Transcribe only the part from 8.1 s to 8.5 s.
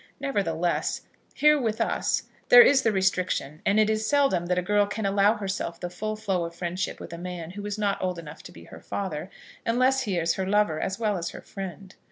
enough